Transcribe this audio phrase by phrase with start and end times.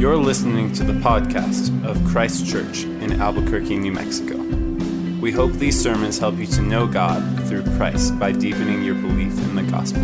[0.00, 4.38] You're listening to the podcast of Christ Church in Albuquerque, New Mexico.
[5.20, 9.38] We hope these sermons help you to know God through Christ by deepening your belief
[9.38, 10.00] in the gospel.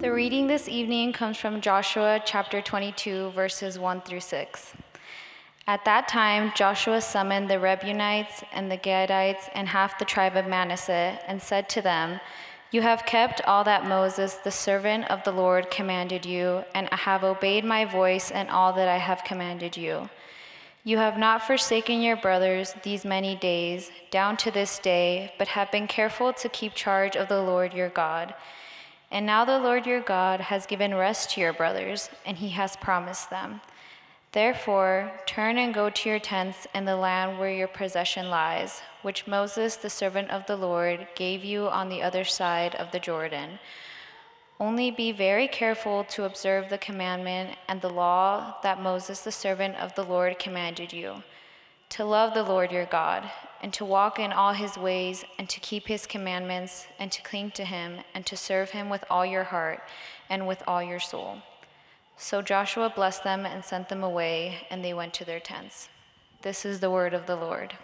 [0.00, 4.72] The reading this evening comes from Joshua chapter 22, verses 1 through 6.
[5.66, 10.46] At that time, Joshua summoned the Reubenites and the Gadites and half the tribe of
[10.46, 12.18] Manasseh and said to them,
[12.72, 17.22] You have kept all that Moses, the servant of the Lord, commanded you, and have
[17.22, 20.10] obeyed my voice and all that I have commanded you.
[20.82, 25.70] You have not forsaken your brothers these many days, down to this day, but have
[25.72, 28.34] been careful to keep charge of the Lord your God.
[29.10, 32.76] And now the Lord your God has given rest to your brothers, and he has
[32.76, 33.60] promised them.
[34.36, 39.26] Therefore, turn and go to your tents in the land where your possession lies, which
[39.26, 43.58] Moses, the servant of the Lord, gave you on the other side of the Jordan.
[44.60, 49.74] Only be very careful to observe the commandment and the law that Moses, the servant
[49.76, 51.22] of the Lord, commanded you
[51.88, 53.30] to love the Lord your God,
[53.62, 57.52] and to walk in all his ways, and to keep his commandments, and to cling
[57.52, 59.80] to him, and to serve him with all your heart
[60.28, 61.38] and with all your soul.
[62.18, 65.90] So Joshua blessed them and sent them away, and they went to their tents.
[66.40, 67.74] This is the word of the Lord.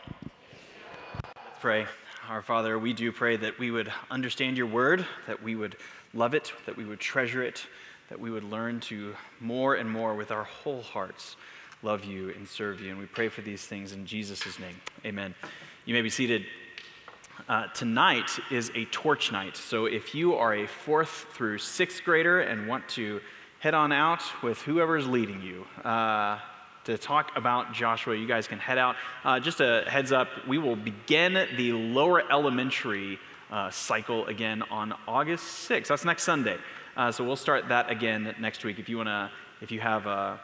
[1.22, 1.86] Let's pray.
[2.28, 5.76] Our Father, we do pray that we would understand your word, that we would
[6.14, 7.66] love it, that we would treasure it,
[8.08, 11.36] that we would learn to more and more with our whole hearts
[11.82, 12.90] love you and serve you.
[12.90, 14.76] And we pray for these things in Jesus' name.
[15.04, 15.34] Amen.
[15.84, 16.46] You may be seated.
[17.48, 19.56] Uh, tonight is a torch night.
[19.56, 23.20] So if you are a fourth through sixth grader and want to
[23.62, 25.64] head on out with whoever's leading you.
[25.88, 26.36] Uh,
[26.82, 28.96] to talk about Joshua, you guys can head out.
[29.22, 33.20] Uh, just a heads up, we will begin the lower elementary
[33.52, 35.86] uh, cycle again on August 6th.
[35.86, 36.58] That's next Sunday.
[36.96, 38.80] Uh, so we'll start that again next week.
[38.80, 40.40] If you want to, if you have a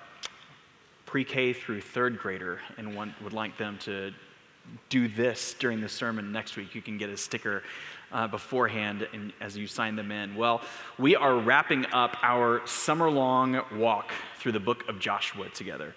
[1.04, 4.12] pre-K through third grader and want, would like them to
[4.90, 7.64] do this during the sermon next week, you can get a sticker
[8.12, 10.34] uh, beforehand and as you sign them in.
[10.34, 10.62] Well,
[10.98, 15.94] we are wrapping up our summer long walk through the book of Joshua together.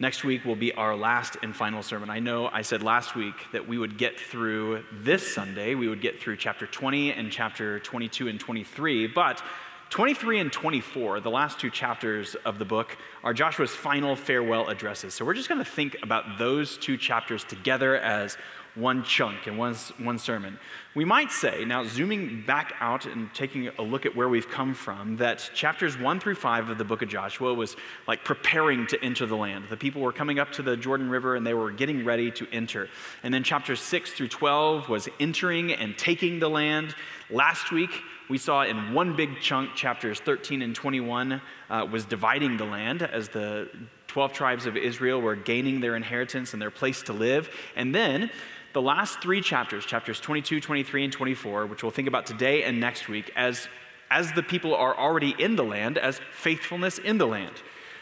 [0.00, 2.08] Next week will be our last and final sermon.
[2.08, 6.00] I know I said last week that we would get through this Sunday, we would
[6.00, 9.42] get through chapter 20 and chapter 22 and 23, but
[9.90, 15.14] 23 and 24, the last two chapters of the book, are Joshua's final farewell addresses.
[15.14, 18.36] So we're just going to think about those two chapters together as
[18.78, 20.58] one chunk and one, one sermon.
[20.94, 24.74] We might say, now zooming back out and taking a look at where we've come
[24.74, 29.02] from, that chapters one through five of the book of Joshua was like preparing to
[29.04, 29.66] enter the land.
[29.68, 32.46] The people were coming up to the Jordan River and they were getting ready to
[32.52, 32.88] enter.
[33.22, 36.94] And then chapters six through 12 was entering and taking the land.
[37.30, 37.90] Last week,
[38.28, 41.40] we saw in one big chunk, chapters 13 and 21,
[41.70, 43.68] uh, was dividing the land as the
[44.08, 47.50] 12 tribes of Israel were gaining their inheritance and their place to live.
[47.76, 48.30] And then
[48.72, 52.78] the last three chapters, chapters 22, 23, and 24, which we'll think about today and
[52.78, 53.68] next week, as,
[54.10, 57.54] as the people are already in the land, as faithfulness in the land.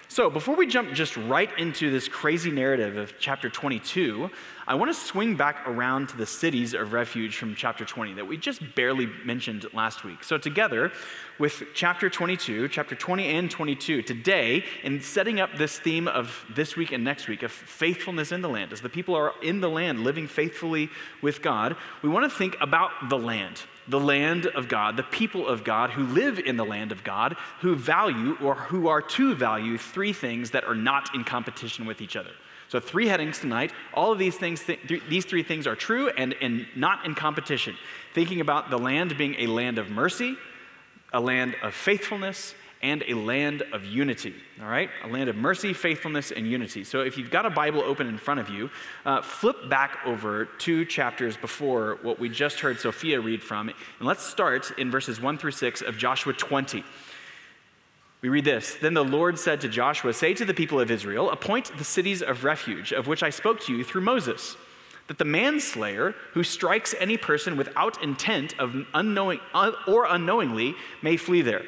[0.09, 4.31] So, before we jump just right into this crazy narrative of chapter 22,
[4.69, 8.25] I want to swing back around to the cities of refuge from chapter 20 that
[8.25, 10.23] we just barely mentioned last week.
[10.23, 10.93] So, together
[11.41, 16.77] with chapter 22, chapter 20 and 22, today, in setting up this theme of this
[16.77, 19.69] week and next week of faithfulness in the land, as the people are in the
[19.69, 20.89] land living faithfully
[21.21, 25.47] with God, we want to think about the land the land of God, the people
[25.47, 29.35] of God who live in the land of God, who value or who are to
[29.35, 32.33] value three things that are not in competition with each other.
[32.69, 33.73] So, three headings tonight.
[33.95, 37.15] All of these things, th- th- these three things are true and, and not in
[37.15, 37.77] competition.
[38.13, 40.37] Thinking about the land being a land of mercy,
[41.13, 44.35] a land of faithfulness, and a land of unity.
[44.61, 44.91] All right?
[45.05, 46.85] A land of mercy, faithfulness, and unity.
[46.85, 48.71] So if you've got a Bible open in front of you,
[49.05, 53.69] uh, flip back over two chapters before what we just heard Sophia read from.
[53.69, 56.85] And let's start in verses 1 through 6 of Joshua 20.
[58.23, 61.31] We read this Then the Lord said to Joshua, Say to the people of Israel,
[61.31, 64.57] Appoint the cities of refuge, of which I spoke to you through Moses
[65.07, 69.41] that the manslayer who strikes any person without intent of unknowing
[69.87, 71.65] or unknowingly may flee there.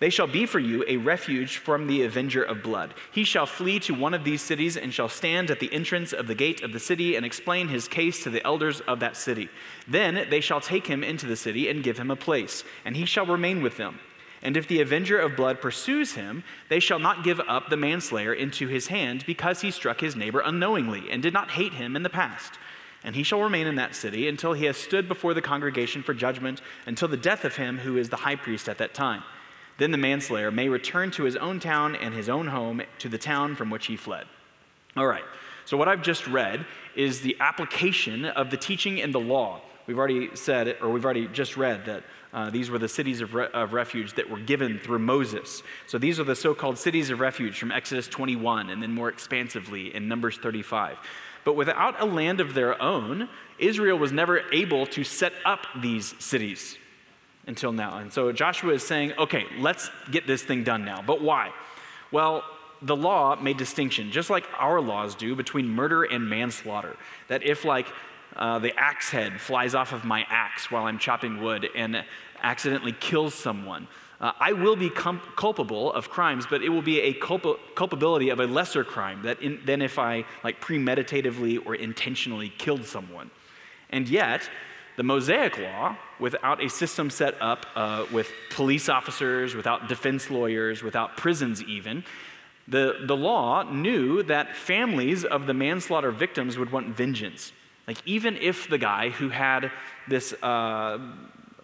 [0.00, 2.94] They shall be for you a refuge from the avenger of blood.
[3.10, 6.28] He shall flee to one of these cities and shall stand at the entrance of
[6.28, 9.48] the gate of the city and explain his case to the elders of that city.
[9.88, 13.06] Then they shall take him into the city and give him a place, and he
[13.06, 13.98] shall remain with them.
[14.40, 18.32] And if the avenger of blood pursues him, they shall not give up the manslayer
[18.32, 22.04] into his hand because he struck his neighbor unknowingly and did not hate him in
[22.04, 22.52] the past.
[23.02, 26.14] And he shall remain in that city until he has stood before the congregation for
[26.14, 29.24] judgment, until the death of him who is the high priest at that time.
[29.78, 33.16] Then the manslayer may return to his own town and his own home, to the
[33.16, 34.26] town from which he fled.
[34.96, 35.24] All right,
[35.64, 36.66] so what I've just read
[36.96, 39.60] is the application of the teaching in the law.
[39.86, 42.02] We've already said, or we've already just read, that
[42.32, 45.62] uh, these were the cities of, re- of refuge that were given through Moses.
[45.86, 49.08] So these are the so called cities of refuge from Exodus 21, and then more
[49.08, 50.98] expansively in Numbers 35.
[51.44, 53.28] But without a land of their own,
[53.58, 56.76] Israel was never able to set up these cities
[57.48, 57.98] until now.
[57.98, 61.02] And so Joshua is saying, okay, let's get this thing done now.
[61.02, 61.50] But why?
[62.12, 62.44] Well,
[62.82, 66.96] the law made distinction, just like our laws do, between murder and manslaughter.
[67.26, 67.88] That if, like,
[68.36, 72.04] uh, the axe head flies off of my axe while I'm chopping wood and
[72.40, 73.88] accidentally kills someone,
[74.20, 78.28] uh, I will be com- culpable of crimes, but it will be a culp- culpability
[78.30, 83.30] of a lesser crime in, than if I like premeditatively or intentionally killed someone.
[83.90, 84.48] And yet,
[84.98, 90.82] the Mosaic law, without a system set up uh, with police officers, without defense lawyers,
[90.82, 92.02] without prisons even,
[92.66, 97.52] the, the law knew that families of the manslaughter victims would want vengeance.
[97.86, 99.70] Like, even if the guy who had
[100.08, 100.98] this uh,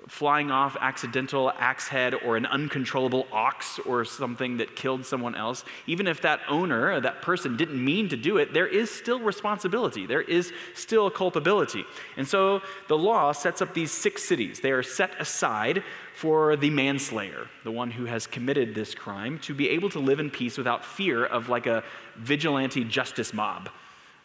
[0.06, 5.64] flying off accidental axe head or an uncontrollable ox or something that killed someone else,
[5.86, 9.18] even if that owner, or that person didn't mean to do it, there is still
[9.20, 10.06] responsibility.
[10.06, 11.84] There is still culpability.
[12.16, 14.60] And so the law sets up these six cities.
[14.60, 15.82] They are set aside
[16.14, 20.20] for the manslayer, the one who has committed this crime, to be able to live
[20.20, 21.82] in peace without fear of like a
[22.16, 23.70] vigilante justice mob,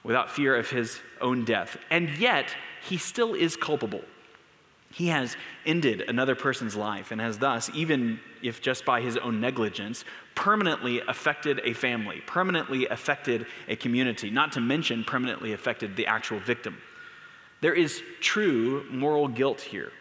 [0.04, 1.78] without fear of his own death.
[1.90, 4.04] And yet, he still is culpable.
[4.92, 9.40] He has ended another person's life and has thus, even if just by his own
[9.40, 10.04] negligence,
[10.34, 16.40] permanently affected a family, permanently affected a community, not to mention permanently affected the actual
[16.40, 16.78] victim.
[17.62, 19.92] There is true moral guilt here,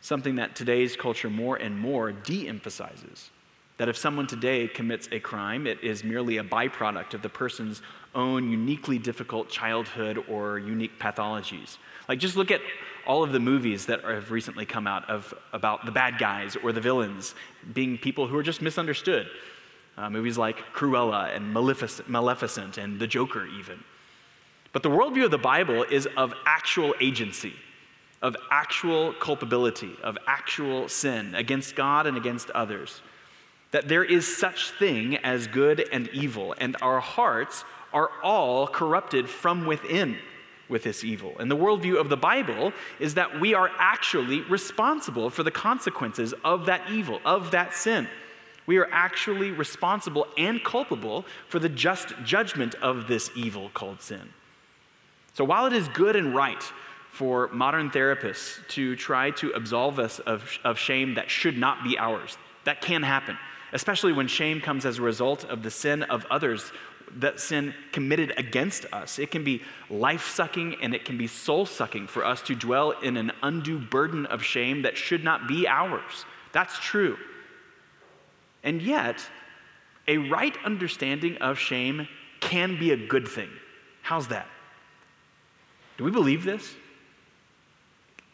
[0.00, 3.30] something that today's culture more and more de emphasizes.
[3.76, 7.82] That if someone today commits a crime, it is merely a byproduct of the person's
[8.14, 11.78] own uniquely difficult childhood or unique pathologies.
[12.08, 12.60] Like, just look at
[13.06, 16.72] all of the movies that have recently come out of, about the bad guys or
[16.72, 17.34] the villains
[17.72, 19.26] being people who are just misunderstood.
[19.96, 23.82] Uh, movies like Cruella and Maleficent, Maleficent and The Joker, even.
[24.72, 27.54] But the worldview of the Bible is of actual agency,
[28.20, 33.00] of actual culpability, of actual sin against God and against others.
[33.70, 39.30] That there is such thing as good and evil, and our hearts are all corrupted
[39.30, 40.18] from within
[40.68, 41.34] with this evil.
[41.38, 46.34] And the worldview of the Bible is that we are actually responsible for the consequences
[46.44, 48.08] of that evil, of that sin.
[48.66, 54.32] We are actually responsible and culpable for the just judgment of this evil called sin.
[55.34, 56.62] So while it is good and right
[57.10, 61.98] for modern therapists to try to absolve us of, of shame that should not be
[61.98, 63.36] ours, that can happen,
[63.72, 66.72] especially when shame comes as a result of the sin of others
[67.16, 69.18] that sin committed against us.
[69.18, 72.90] It can be life sucking and it can be soul sucking for us to dwell
[72.90, 76.24] in an undue burden of shame that should not be ours.
[76.52, 77.16] That's true.
[78.62, 79.24] And yet,
[80.08, 82.08] a right understanding of shame
[82.40, 83.50] can be a good thing.
[84.02, 84.46] How's that?
[85.96, 86.74] Do we believe this?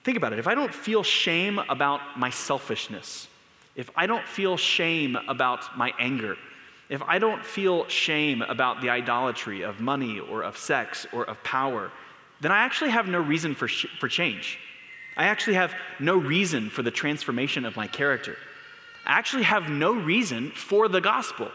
[0.02, 0.38] Think about it.
[0.38, 3.28] If I don't feel shame about my selfishness,
[3.76, 6.36] if I don't feel shame about my anger,
[6.90, 11.42] if I don't feel shame about the idolatry of money or of sex or of
[11.44, 11.92] power,
[12.40, 14.58] then I actually have no reason for, sh- for change.
[15.16, 18.36] I actually have no reason for the transformation of my character.
[19.06, 21.50] I actually have no reason for the gospel.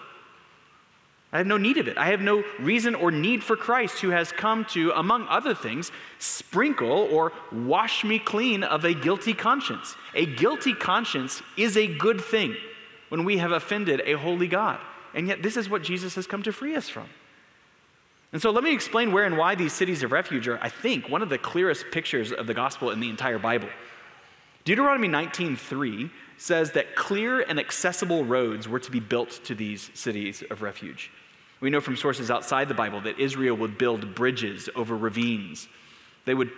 [1.34, 1.98] I have no need of it.
[1.98, 5.92] I have no reason or need for Christ, who has come to, among other things,
[6.18, 9.98] sprinkle or wash me clean of a guilty conscience.
[10.14, 12.56] A guilty conscience is a good thing
[13.10, 14.80] when we have offended a holy God.
[15.16, 17.08] And yet, this is what Jesus has come to free us from.
[18.34, 21.10] And so, let me explain where and why these cities of refuge are, I think,
[21.10, 23.70] one of the clearest pictures of the gospel in the entire Bible.
[24.66, 30.44] Deuteronomy 19:3 says that clear and accessible roads were to be built to these cities
[30.50, 31.12] of refuge.
[31.62, 35.70] We know from sources outside the Bible that Israel would build bridges over ravines.
[36.26, 36.52] They would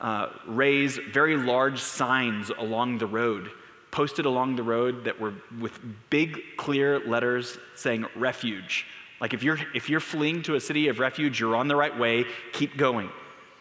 [0.00, 3.52] uh, raise very large signs along the road
[3.90, 5.78] posted along the road that were with
[6.10, 8.86] big, clear letters saying refuge.
[9.20, 11.96] Like if you're, if you're fleeing to a city of refuge, you're on the right
[11.96, 13.10] way, keep going.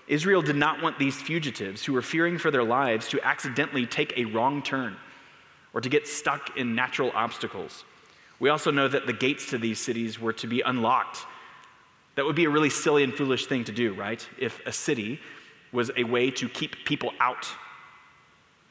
[0.07, 4.17] Israel did not want these fugitives who were fearing for their lives to accidentally take
[4.17, 4.97] a wrong turn
[5.73, 7.83] or to get stuck in natural obstacles.
[8.39, 11.25] We also know that the gates to these cities were to be unlocked.
[12.15, 14.27] That would be a really silly and foolish thing to do, right?
[14.39, 15.19] If a city
[15.71, 17.47] was a way to keep people out.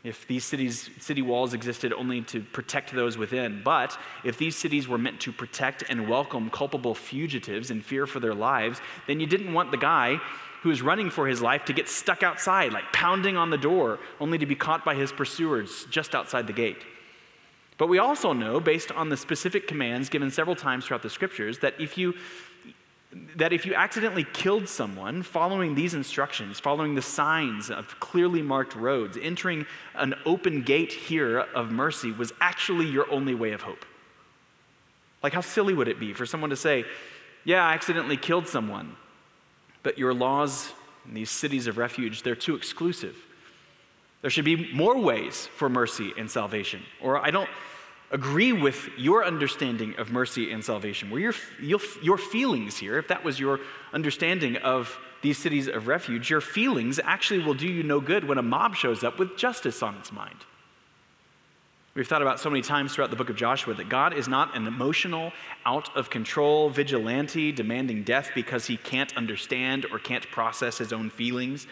[0.04, 4.86] If these cities, city walls existed only to protect those within, but if these cities
[4.86, 9.26] were meant to protect and welcome culpable fugitives in fear for their lives, then you
[9.26, 10.20] didn't want the guy
[10.62, 13.98] who is running for his life to get stuck outside, like pounding on the door,
[14.20, 16.84] only to be caught by his pursuers just outside the gate.
[17.76, 21.60] But we also know, based on the specific commands given several times throughout the scriptures,
[21.60, 22.14] that if you
[23.36, 28.74] that if you accidentally killed someone following these instructions, following the signs of clearly marked
[28.74, 33.84] roads, entering an open gate here of mercy was actually your only way of hope.
[35.22, 36.84] Like, how silly would it be for someone to say,
[37.44, 38.94] Yeah, I accidentally killed someone,
[39.82, 40.72] but your laws
[41.06, 43.16] in these cities of refuge, they're too exclusive.
[44.20, 46.82] There should be more ways for mercy and salvation.
[47.00, 47.48] Or I don't
[48.10, 53.08] agree with your understanding of mercy and salvation, where your, your, your feelings here, if
[53.08, 53.60] that was your
[53.92, 58.38] understanding of these cities of refuge, your feelings actually will do you no good when
[58.38, 60.38] a mob shows up with justice on its mind.
[61.94, 64.56] We've thought about so many times throughout the book of Joshua that God is not
[64.56, 65.32] an emotional,
[65.66, 71.10] out of control vigilante demanding death because he can't understand or can't process his own
[71.10, 71.66] feelings.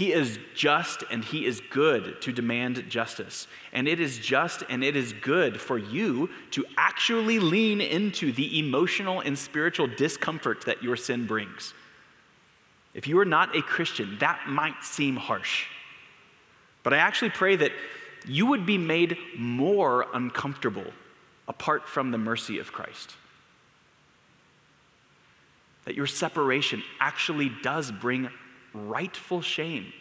[0.00, 3.46] He is just and he is good to demand justice.
[3.70, 8.58] And it is just and it is good for you to actually lean into the
[8.60, 11.74] emotional and spiritual discomfort that your sin brings.
[12.94, 15.66] If you are not a Christian, that might seem harsh.
[16.82, 17.72] But I actually pray that
[18.26, 20.90] you would be made more uncomfortable
[21.46, 23.16] apart from the mercy of Christ.
[25.84, 28.30] That your separation actually does bring
[28.74, 29.92] rightful shame,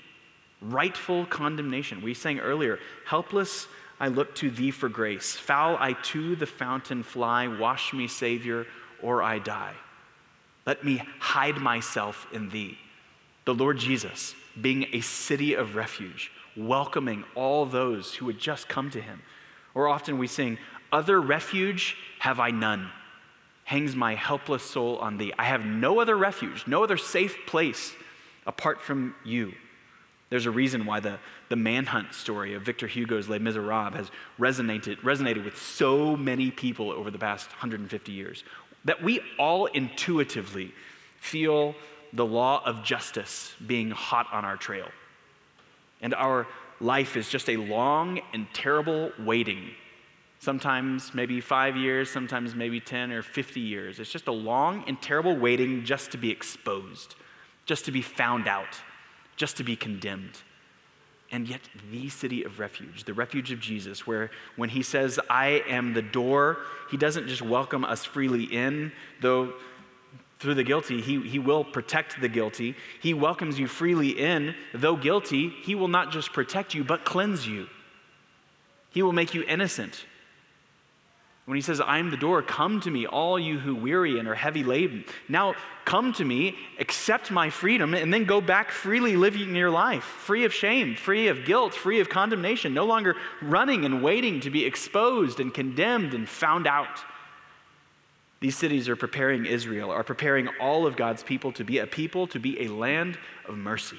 [0.62, 2.02] rightful condemnation.
[2.02, 3.68] We sang earlier, helpless
[4.00, 5.36] I look to thee for grace.
[5.36, 8.66] Foul I to the fountain fly, wash me, Savior,
[9.02, 9.74] or I die.
[10.66, 12.78] Let me hide myself in thee.
[13.46, 18.90] The Lord Jesus, being a city of refuge, welcoming all those who would just come
[18.92, 19.22] to him.
[19.74, 20.58] Or often we sing,
[20.92, 22.90] Other refuge have I none.
[23.66, 25.34] Hangs my helpless soul on thee.
[25.38, 27.94] I have no other refuge, no other safe place
[28.50, 29.54] apart from you.
[30.32, 34.98] There's a reason why the, the manhunt story of Victor Hugo's Les Miserables has resonated,
[35.02, 38.44] resonated with so many people over the past 150 years.
[38.86, 40.74] That we all intuitively
[41.18, 41.76] feel
[42.12, 44.88] the law of justice being hot on our trail.
[46.02, 46.48] And our
[46.80, 49.70] life is just a long and terrible waiting.
[50.40, 54.00] Sometimes maybe five years, sometimes maybe 10 or 50 years.
[54.00, 57.16] It's just a long and terrible waiting just to be exposed
[57.70, 58.82] just to be found out,
[59.36, 60.42] just to be condemned.
[61.32, 61.62] And yet,
[61.92, 66.02] the city of refuge, the refuge of Jesus, where when he says, I am the
[66.02, 66.58] door,
[66.90, 69.54] he doesn't just welcome us freely in, though
[70.40, 72.76] through the guilty, he, he will protect the guilty.
[73.04, 77.48] He welcomes you freely in, though guilty, he will not just protect you, but cleanse
[77.48, 77.68] you.
[78.90, 80.06] He will make you innocent.
[81.50, 84.28] When he says, I am the door, come to me, all you who weary and
[84.28, 85.04] are heavy laden.
[85.28, 90.04] Now come to me, accept my freedom, and then go back freely living your life,
[90.04, 94.52] free of shame, free of guilt, free of condemnation, no longer running and waiting to
[94.52, 97.00] be exposed and condemned and found out.
[98.42, 102.28] These cities are preparing Israel, are preparing all of God's people to be a people,
[102.28, 103.98] to be a land of mercy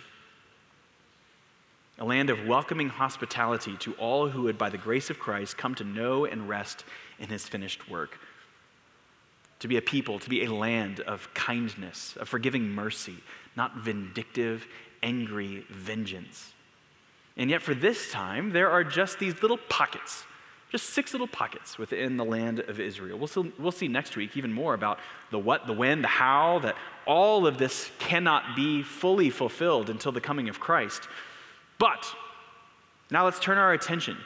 [2.00, 5.74] a land of welcoming hospitality to all who would, by the grace of Christ, come
[5.74, 6.84] to know and rest
[7.20, 8.18] in his finished work.
[9.60, 13.16] To be a people, to be a land of kindness, of forgiving mercy,
[13.56, 14.66] not vindictive,
[15.02, 16.52] angry vengeance.
[17.36, 20.24] And yet, for this time, there are just these little pockets,
[20.70, 23.18] just six little pockets within the land of Israel.
[23.18, 24.98] We'll see, we'll see next week even more about
[25.30, 30.12] the what, the when, the how, that all of this cannot be fully fulfilled until
[30.12, 31.02] the coming of Christ.
[31.78, 32.06] But
[33.10, 34.16] now let's turn our attention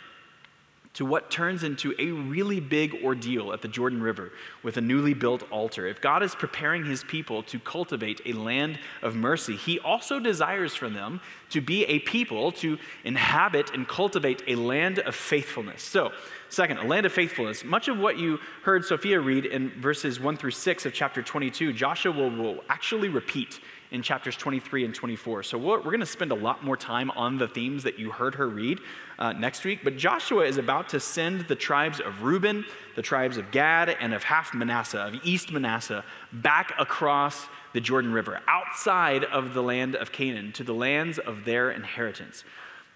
[0.94, 4.32] to what turns into a really big ordeal at the Jordan River
[4.62, 5.86] with a newly built altar.
[5.86, 10.74] If God is preparing his people to cultivate a land of mercy, he also desires
[10.74, 11.20] for them
[11.50, 15.82] to be a people to inhabit and cultivate a land of faithfulness.
[15.82, 16.12] So,
[16.48, 17.64] second, a land of faithfulness.
[17.64, 21.72] Much of what you heard Sophia read in verses 1 through 6 of chapter 22,
[21.72, 23.58] Joshua will, will actually repeat
[23.94, 25.44] in chapters 23 and 24.
[25.44, 28.10] So we're, we're going to spend a lot more time on the themes that you
[28.10, 28.80] heard her read
[29.20, 29.80] uh, next week.
[29.84, 32.64] But Joshua is about to send the tribes of Reuben,
[32.96, 38.12] the tribes of Gad, and of half Manasseh, of East Manasseh, back across the Jordan
[38.12, 42.42] River, outside of the land of Canaan, to the lands of their inheritance.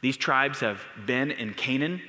[0.00, 2.02] These tribes have been in Canaan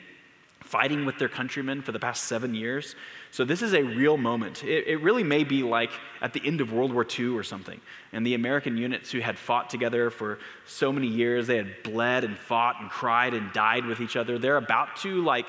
[0.62, 2.96] fighting with their countrymen for the past seven years.
[3.32, 4.64] So, this is a real moment.
[4.64, 7.80] It, it, really may be like at the end of World War II or something.
[8.12, 12.24] And the American units who had fought together for so many years, they had bled
[12.24, 14.40] and fought and cried and died with each other.
[14.40, 15.46] They're about to like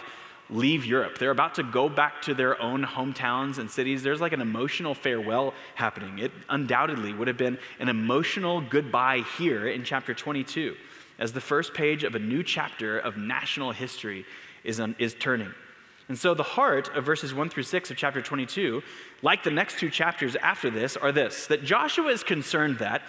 [0.50, 1.18] leave Europe.
[1.18, 4.02] They're about to go back to their own hometowns and cities.
[4.02, 6.18] There's like an emotional farewell happening.
[6.18, 10.76] It undoubtedly would have been an emotional goodbye here in chapter 22
[11.18, 14.24] as the first page of a new chapter of national history
[14.64, 15.52] is, un, is turning.
[16.10, 18.82] And so the heart of verses 1 through 6 of chapter 22,
[19.22, 23.02] like the next two chapters after this, are this that Joshua is concerned that,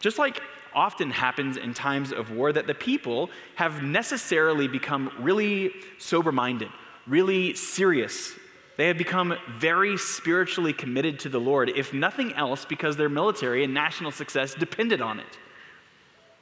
[0.00, 0.40] just like
[0.74, 6.70] often happens in times of war, that the people have necessarily become really sober minded,
[7.06, 8.32] really serious.
[8.78, 13.62] They have become very spiritually committed to the Lord, if nothing else, because their military
[13.62, 15.38] and national success depended on it.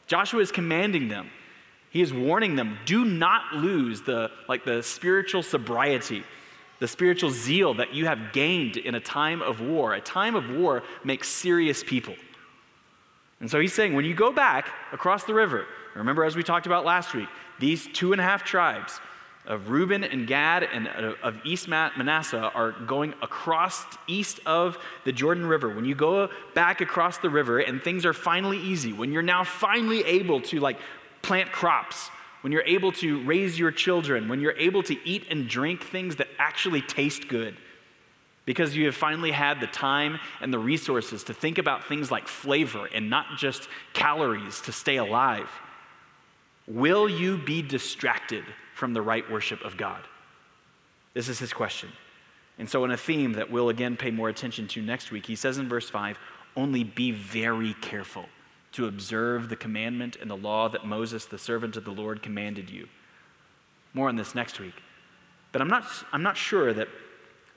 [0.07, 1.31] Joshua is commanding them.
[1.91, 6.25] He is warning them, do not lose the like the spiritual sobriety,
[6.79, 9.95] the spiritual zeal that you have gained in a time of war.
[9.95, 12.15] A time of war makes serious people.
[13.41, 16.67] And so he's saying, when you go back across the river, remember as we talked
[16.67, 17.29] about last week,
[17.59, 19.01] these two and a half tribes
[19.47, 25.13] of Reuben and Gad and uh, of East Manasseh are going across east of the
[25.13, 25.69] Jordan River.
[25.69, 29.45] When you go back across the river and things are finally easy, when you're now
[29.45, 30.79] finally able to like
[31.27, 32.09] plant crops,
[32.43, 36.15] when you're able to raise your children, when you're able to eat and drink things
[36.17, 37.57] that actually taste good,
[38.45, 42.29] because you have finally had the time and the resources to think about things like
[42.29, 45.51] flavor and not just calories to stay alive,
[46.69, 48.45] will you be distracted
[48.77, 50.03] from the right worship of God?
[51.13, 51.91] This is his question.
[52.59, 55.35] And so, in a theme that we'll again pay more attention to next week, he
[55.35, 56.17] says in verse 5
[56.57, 58.27] only be very careful
[58.77, 62.71] to observe the commandment and the law that Moses, the servant of the Lord, commanded
[62.71, 62.89] you.
[63.93, 64.75] More on this next week.
[65.53, 66.89] But I'm not, I'm not sure that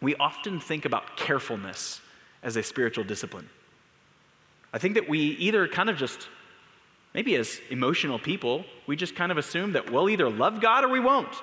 [0.01, 2.01] we often think about carefulness
[2.41, 3.49] as a spiritual discipline.
[4.73, 6.27] I think that we either kind of just
[7.13, 10.89] Maybe as emotional people, we just kind of assume that we'll either love God or
[10.89, 11.33] we won't.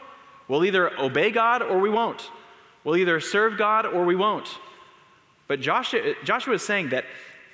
[0.48, 2.30] We'll either obey God or we won't.
[2.84, 4.48] We'll either serve God or we won't.
[5.48, 7.04] But Joshua, Joshua is saying that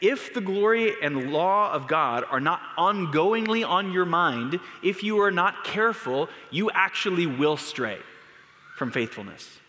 [0.03, 5.21] if the glory and law of God are not ongoingly on your mind, if you
[5.21, 7.99] are not careful, you actually will stray
[8.77, 9.61] from faithfulness.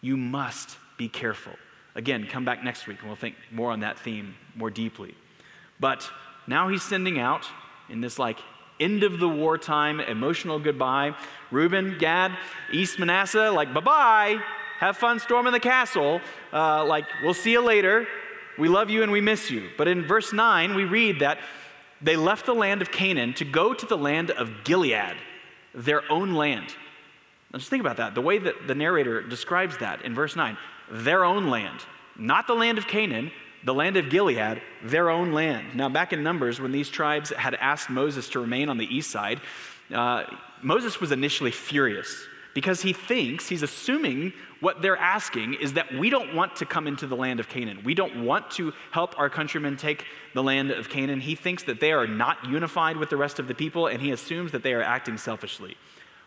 [0.00, 1.52] You must be careful.
[1.94, 5.14] Again, come back next week and we'll think more on that theme more deeply.
[5.78, 6.10] But
[6.48, 7.46] now he's sending out
[7.88, 8.40] in this like
[8.80, 11.14] end of the wartime emotional goodbye.
[11.52, 12.36] Reuben, Gad,
[12.72, 14.40] East Manasseh, like, bye bye.
[14.80, 16.20] Have fun storming the castle.
[16.52, 18.06] Uh, like, we'll see you later.
[18.58, 19.68] We love you and we miss you.
[19.76, 21.38] But in verse 9, we read that
[22.00, 25.16] they left the land of Canaan to go to the land of Gilead,
[25.74, 26.74] their own land.
[27.52, 28.14] Now just think about that.
[28.14, 30.56] The way that the narrator describes that in verse 9
[30.88, 31.80] their own land,
[32.16, 33.32] not the land of Canaan,
[33.64, 35.74] the land of Gilead, their own land.
[35.74, 39.10] Now, back in Numbers, when these tribes had asked Moses to remain on the east
[39.10, 39.40] side,
[39.92, 40.24] uh,
[40.62, 46.08] Moses was initially furious because he thinks, he's assuming what they're asking is that we
[46.08, 47.82] don't want to come into the land of Canaan.
[47.84, 51.20] We don't want to help our countrymen take the land of Canaan.
[51.20, 54.10] He thinks that they are not unified with the rest of the people, and he
[54.10, 55.76] assumes that they are acting selfishly.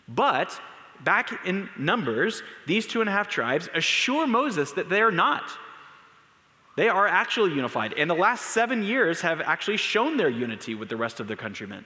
[0.08, 0.62] But
[1.04, 5.50] back in Numbers, these two and a half tribes assure Moses that they are not.
[6.78, 7.94] They are actually unified.
[7.98, 11.38] And the last seven years have actually shown their unity with the rest of their
[11.38, 11.86] countrymen.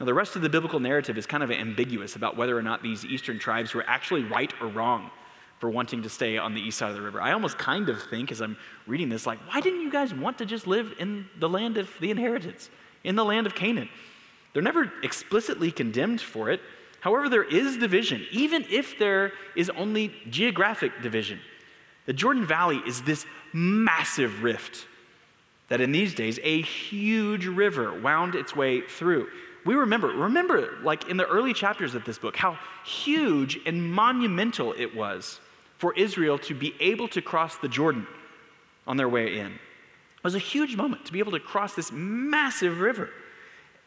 [0.00, 2.82] Now, the rest of the biblical narrative is kind of ambiguous about whether or not
[2.82, 5.10] these eastern tribes were actually right or wrong
[5.58, 7.20] for wanting to stay on the east side of the river.
[7.20, 8.56] I almost kind of think, as I'm
[8.86, 11.90] reading this, like, why didn't you guys want to just live in the land of
[12.00, 12.70] the inheritance,
[13.02, 13.88] in the land of Canaan?
[14.52, 16.60] They're never explicitly condemned for it.
[17.00, 21.40] However, there is division, even if there is only geographic division.
[22.06, 24.86] The Jordan Valley is this massive rift
[25.68, 29.28] that in these days a huge river wound its way through.
[29.64, 34.74] We remember, remember, like in the early chapters of this book, how huge and monumental
[34.76, 35.40] it was
[35.76, 38.06] for Israel to be able to cross the Jordan
[38.86, 39.52] on their way in.
[39.52, 43.10] It was a huge moment to be able to cross this massive river.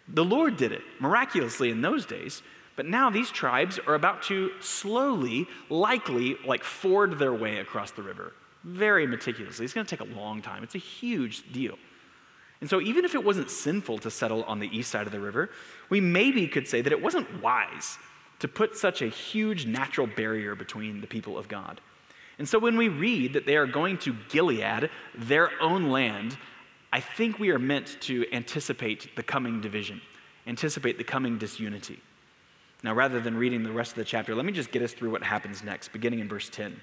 [0.07, 2.41] The Lord did it miraculously in those days,
[2.75, 8.03] but now these tribes are about to slowly, likely, like ford their way across the
[8.03, 9.65] river very meticulously.
[9.65, 10.63] It's going to take a long time.
[10.63, 11.77] It's a huge deal.
[12.61, 15.19] And so, even if it wasn't sinful to settle on the east side of the
[15.19, 15.49] river,
[15.89, 17.97] we maybe could say that it wasn't wise
[18.39, 21.81] to put such a huge natural barrier between the people of God.
[22.37, 26.37] And so, when we read that they are going to Gilead, their own land,
[26.93, 30.01] I think we are meant to anticipate the coming division,
[30.45, 31.99] anticipate the coming disunity.
[32.83, 35.11] Now, rather than reading the rest of the chapter, let me just get us through
[35.11, 36.79] what happens next, beginning in verse 10,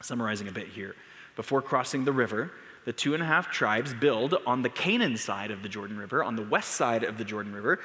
[0.00, 0.94] summarizing a bit here.
[1.36, 2.50] Before crossing the river,
[2.84, 6.24] the two and a half tribes build on the Canaan side of the Jordan River,
[6.24, 7.80] on the west side of the Jordan River.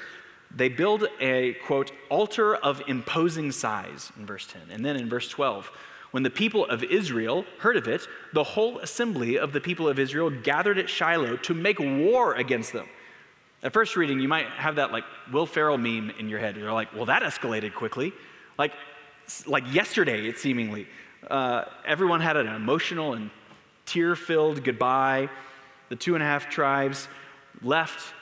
[0.56, 4.62] They build a, quote, altar of imposing size in verse 10.
[4.71, 5.69] And then in verse 12,
[6.12, 9.99] when the people of Israel heard of it, the whole assembly of the people of
[9.99, 12.88] Israel gathered at Shiloh to make war against them.
[13.63, 16.56] At first reading, you might have that like Will Ferrell meme in your head.
[16.56, 18.13] You're like, well, that escalated quickly.
[18.58, 18.71] Like,
[19.45, 20.88] like yesterday, it seemingly.
[21.29, 23.29] Uh, everyone had an emotional and
[23.85, 25.29] tear filled goodbye.
[25.89, 27.07] The two and a half tribes
[27.61, 28.13] left.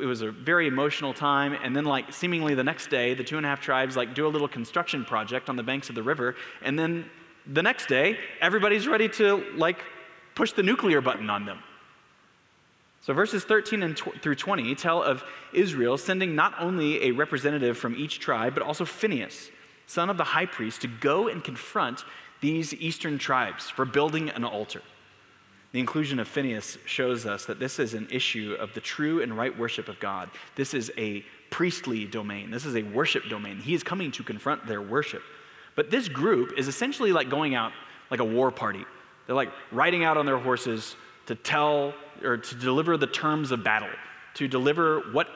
[0.00, 1.56] It was a very emotional time.
[1.62, 4.26] And then, like, seemingly the next day, the two and a half tribes, like, do
[4.26, 6.36] a little construction project on the banks of the river.
[6.62, 7.08] And then
[7.46, 9.82] the next day, everybody's ready to, like,
[10.34, 11.58] push the nuclear button on them.
[13.00, 17.78] So, verses 13 and tw- through 20 tell of Israel sending not only a representative
[17.78, 19.50] from each tribe, but also Phinehas,
[19.86, 22.04] son of the high priest, to go and confront
[22.40, 24.82] these eastern tribes for building an altar.
[25.72, 29.36] The inclusion of Phinehas shows us that this is an issue of the true and
[29.36, 30.30] right worship of God.
[30.56, 33.58] This is a priestly domain, this is a worship domain.
[33.58, 35.22] He is coming to confront their worship.
[35.74, 37.72] But this group is essentially like going out
[38.10, 38.84] like a war party.
[39.26, 40.96] They're like riding out on their horses
[41.26, 43.90] to tell or to deliver the terms of battle,
[44.34, 45.28] to deliver what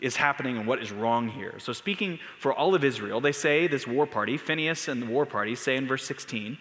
[0.00, 1.54] is happening and what is wrong here.
[1.58, 5.26] So, speaking for all of Israel, they say, this war party, Phinehas and the war
[5.26, 6.58] party, say in verse 16,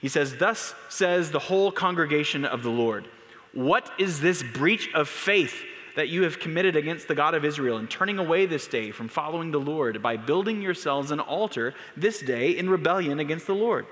[0.00, 3.08] he says, Thus says the whole congregation of the Lord,
[3.52, 5.64] What is this breach of faith
[5.96, 9.08] that you have committed against the God of Israel in turning away this day from
[9.08, 13.86] following the Lord by building yourselves an altar this day in rebellion against the Lord?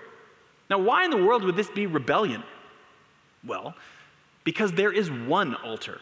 [0.70, 2.44] Now, why in the world would this be rebellion?
[3.44, 3.74] Well,
[4.44, 6.00] because there is one altar.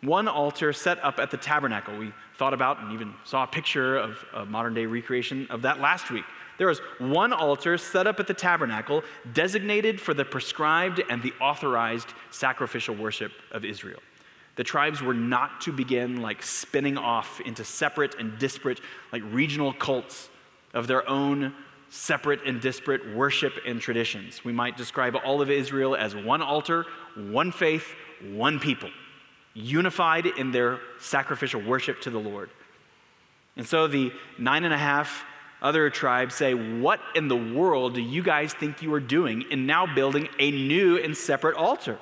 [0.00, 1.98] One altar set up at the tabernacle.
[1.98, 5.80] We thought about and even saw a picture of a modern day recreation of that
[5.80, 6.24] last week.
[6.56, 11.32] There was one altar set up at the tabernacle designated for the prescribed and the
[11.40, 14.00] authorized sacrificial worship of Israel.
[14.56, 18.80] The tribes were not to begin like spinning off into separate and disparate,
[19.12, 20.28] like regional cults
[20.74, 21.54] of their own
[21.90, 24.44] separate and disparate worship and traditions.
[24.44, 28.90] We might describe all of Israel as one altar, one faith, one people,
[29.58, 32.50] unified in their sacrificial worship to the Lord.
[33.56, 35.24] And so the nine and a half
[35.60, 39.66] other tribes say, What in the world do you guys think you are doing in
[39.66, 41.98] now building a new and separate altar?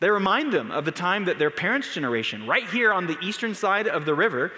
[0.00, 3.54] They remind them of the time that their parents' generation, right here on the eastern
[3.54, 4.52] side of the river,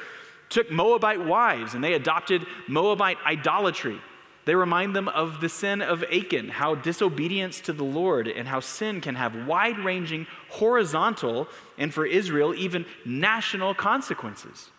[0.49, 4.01] took Moabite wives and they adopted Moabite idolatry.
[4.48, 8.61] They remind them of the sin of Achan, how disobedience to the Lord and how
[8.61, 14.70] sin can have wide ranging, horizontal, and for Israel, even national consequences.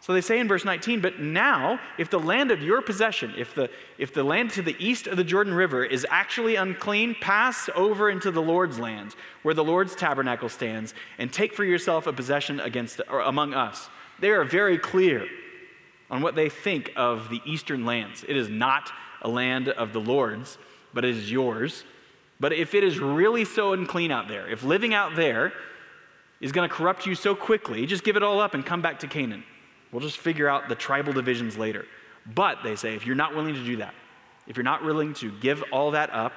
[0.00, 3.54] So they say in verse 19, but now, if the land of your possession, if
[3.54, 7.70] the, if the land to the east of the Jordan River is actually unclean, pass
[7.74, 12.12] over into the Lord's land, where the Lord's tabernacle stands, and take for yourself a
[12.12, 13.88] possession against, or among us.
[14.18, 15.26] They are very clear
[16.10, 18.24] on what they think of the eastern lands.
[18.26, 18.90] It is not
[19.22, 20.58] a land of the Lord's,
[20.94, 21.84] but it is yours.
[22.40, 25.52] But if it is really so unclean out there, if living out there
[26.40, 29.00] is going to corrupt you so quickly, just give it all up and come back
[29.00, 29.42] to Canaan.
[29.90, 31.84] We'll just figure out the tribal divisions later.
[32.34, 33.94] But they say, if you're not willing to do that,
[34.46, 36.32] if you're not willing to give all that up,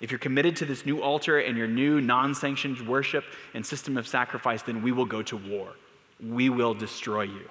[0.00, 3.96] if you're committed to this new altar and your new non sanctioned worship and system
[3.96, 5.72] of sacrifice, then we will go to war.
[6.20, 7.48] We will destroy you.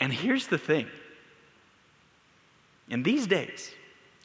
[0.00, 0.86] And here's the thing
[2.88, 3.70] in these days,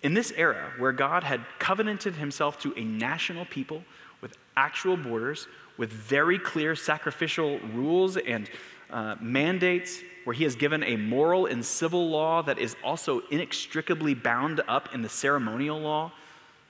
[0.01, 3.83] in this era where God had covenanted himself to a national people
[4.21, 8.49] with actual borders, with very clear sacrificial rules and
[8.89, 14.13] uh, mandates, where he has given a moral and civil law that is also inextricably
[14.13, 16.11] bound up in the ceremonial law,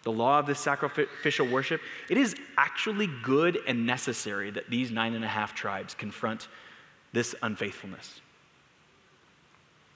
[0.03, 5.13] the law of this sacrificial worship, it is actually good and necessary that these nine
[5.13, 6.47] and a half tribes confront
[7.13, 8.21] this unfaithfulness.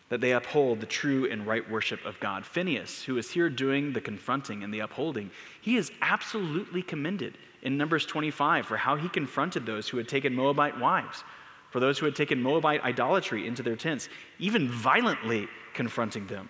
[0.09, 2.45] That they uphold the true and right worship of God.
[2.45, 5.29] Phinehas, who is here doing the confronting and the upholding,
[5.61, 10.33] he is absolutely commended in Numbers 25 for how he confronted those who had taken
[10.33, 11.23] Moabite wives
[11.69, 16.49] for those who had taken Moabite idolatry into their tents, even violently confronting them.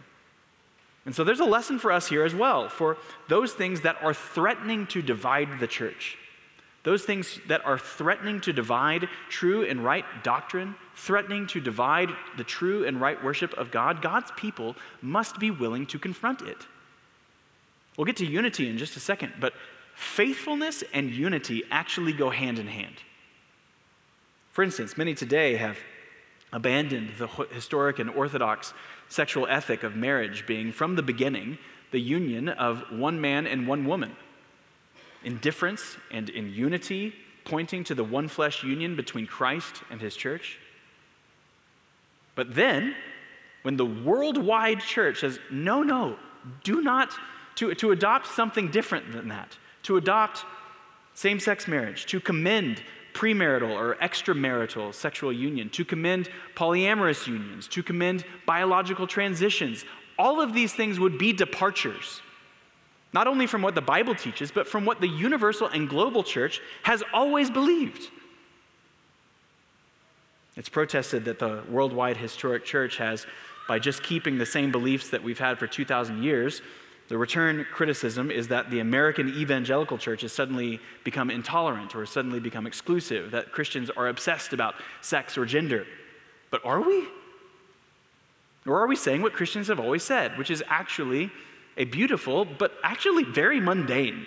[1.06, 4.14] And so there's a lesson for us here as well for those things that are
[4.14, 6.18] threatening to divide the church.
[6.90, 12.44] Those things that are threatening to divide true and right doctrine, threatening to divide the
[12.44, 16.58] true and right worship of God, God's people must be willing to confront it.
[17.96, 19.54] We'll get to unity in just a second, but
[19.94, 22.96] faithfulness and unity actually go hand in hand.
[24.52, 25.78] For instance, many today have
[26.52, 28.74] abandoned the historic and orthodox
[29.10, 31.60] sexual ethic of marriage being, from the beginning,
[31.92, 34.16] the union of one man and one woman.
[35.24, 37.14] In difference and in unity,
[37.46, 40.60] pointing to the one flesh union between Christ and his church.
[42.36, 42.96] But then,
[43.64, 46.18] when the worldwide church says, no, no,
[46.64, 47.14] do not,
[47.56, 50.46] to, to adopt something different than that, to adopt
[51.14, 52.82] same sex marriage, to commend
[53.14, 59.84] premarital or extramarital sexual union, to commend polyamorous unions, to commend biological transitions.
[60.18, 62.22] All of these things would be departures,
[63.14, 66.62] not only from what the Bible teaches, but from what the universal and global church
[66.84, 68.10] has always believed.
[70.56, 73.26] It's protested that the worldwide historic church has,
[73.68, 76.62] by just keeping the same beliefs that we've had for 2,000 years,
[77.08, 82.40] the return criticism is that the American evangelical church has suddenly become intolerant or suddenly
[82.40, 85.88] become exclusive, that Christians are obsessed about sex or gender.
[86.52, 87.08] But are we?
[88.68, 91.32] Or are we saying what Christians have always said, which is actually
[91.78, 94.26] a beautiful, but actually very mundane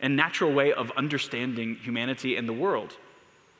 [0.00, 2.96] and natural way of understanding humanity and the world?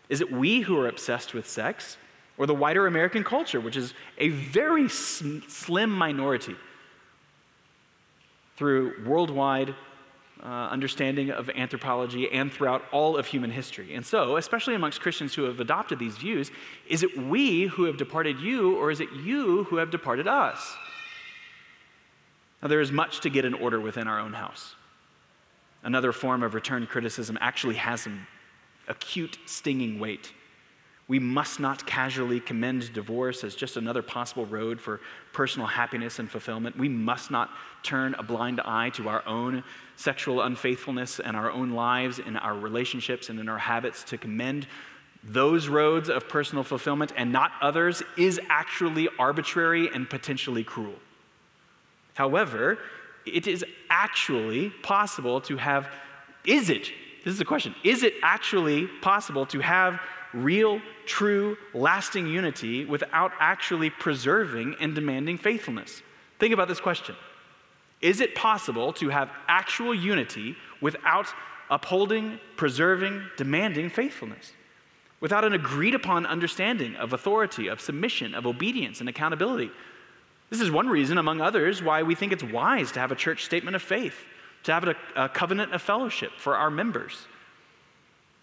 [0.09, 1.97] Is it we who are obsessed with sex,
[2.39, 6.55] or the wider American culture, which is a very slim minority?
[8.57, 9.75] through worldwide
[10.43, 13.95] uh, understanding of anthropology and throughout all of human history.
[13.95, 16.51] And so, especially amongst Christians who have adopted these views,
[16.89, 20.77] is it we who have departed you, or is it you who have departed us?
[22.67, 24.75] Now, there is much to get in order within our own house.
[25.85, 28.27] Another form of return criticism actually has some
[28.89, 30.33] acute, stinging weight.
[31.07, 35.01] We must not casually commend divorce as just another possible road for
[35.33, 36.77] personal happiness and fulfillment.
[36.77, 37.51] We must not
[37.85, 39.63] turn a blind eye to our own
[39.95, 44.67] sexual unfaithfulness and our own lives in our relationships and in our habits to commend
[45.23, 50.97] those roads of personal fulfillment and not others is actually arbitrary and potentially cruel.
[52.17, 52.79] However,
[53.27, 55.89] it is actually possible to have,
[56.47, 56.91] is it,
[57.25, 60.01] this is the question, is it actually possible to have
[60.33, 66.03] real, true, lasting unity without actually preserving and demanding faithfulness?
[66.39, 67.15] Think about this question.
[68.01, 71.27] Is it possible to have actual unity without
[71.69, 74.53] upholding, preserving, demanding faithfulness?
[75.21, 79.71] Without an agreed upon understanding of authority, of submission, of obedience, and accountability?
[80.51, 83.45] This is one reason, among others, why we think it's wise to have a church
[83.45, 84.17] statement of faith,
[84.65, 87.27] to have a, a covenant of fellowship for our members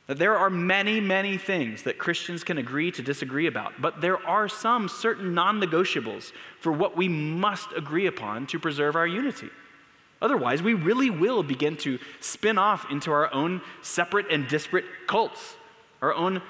[0.08, 4.26] that there are many, many things that Christians can agree to disagree about, but there
[4.28, 9.50] are some certain non negotiables for what we must agree upon to preserve our unity.
[10.22, 15.56] Otherwise, we really will begin to spin off into our own separate and disparate cults,
[16.02, 16.42] our own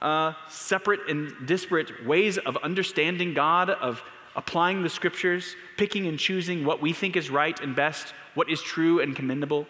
[0.00, 4.02] uh, separate and disparate ways of understanding God, of
[4.36, 8.62] applying the scriptures, picking and choosing what we think is right and best, what is
[8.62, 9.66] true and commendable.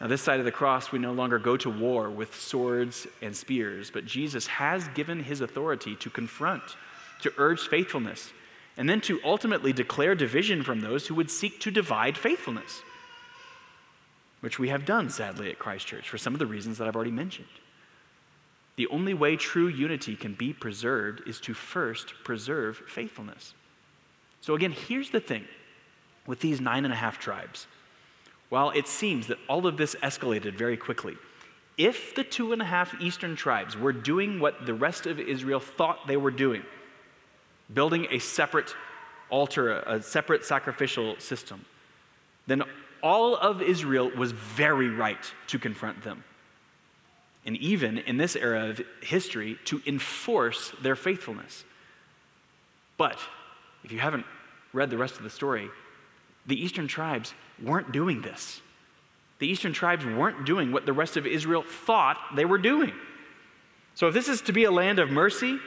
[0.00, 3.36] Now, this side of the cross, we no longer go to war with swords and
[3.36, 6.62] spears, but Jesus has given his authority to confront,
[7.20, 8.32] to urge faithfulness,
[8.78, 12.80] and then to ultimately declare division from those who would seek to divide faithfulness,
[14.40, 16.96] which we have done, sadly, at Christ Church for some of the reasons that I've
[16.96, 17.48] already mentioned.
[18.80, 23.52] The only way true unity can be preserved is to first preserve faithfulness.
[24.40, 25.44] So, again, here's the thing
[26.26, 27.66] with these nine and a half tribes.
[28.48, 31.18] While it seems that all of this escalated very quickly,
[31.76, 35.60] if the two and a half eastern tribes were doing what the rest of Israel
[35.60, 36.62] thought they were doing,
[37.74, 38.74] building a separate
[39.28, 41.66] altar, a separate sacrificial system,
[42.46, 42.62] then
[43.02, 46.24] all of Israel was very right to confront them.
[47.44, 51.64] And even in this era of history, to enforce their faithfulness.
[52.96, 53.18] But
[53.82, 54.26] if you haven't
[54.72, 55.70] read the rest of the story,
[56.46, 58.60] the eastern tribes weren't doing this.
[59.38, 62.92] The eastern tribes weren't doing what the rest of Israel thought they were doing.
[63.94, 65.58] So, if this is to be a land of mercy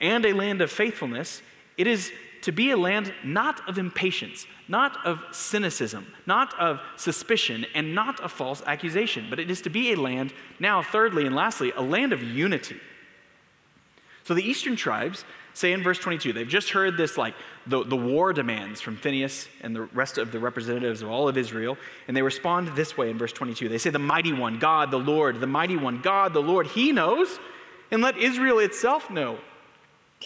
[0.00, 1.40] and a land of faithfulness,
[1.76, 2.12] it is
[2.44, 8.20] to be a land not of impatience, not of cynicism, not of suspicion, and not
[8.20, 11.80] of false accusation, but it is to be a land, now, thirdly and lastly, a
[11.80, 12.78] land of unity.
[14.24, 17.34] So, the eastern tribes say in verse 22, they've just heard this, like,
[17.66, 21.38] the, the war demands from Phinehas and the rest of the representatives of all of
[21.38, 21.78] Israel,
[22.08, 23.70] and they respond this way in verse 22.
[23.70, 26.92] They say, The mighty one, God, the Lord, the mighty one, God, the Lord, he
[26.92, 27.38] knows,
[27.90, 29.38] and let Israel itself know.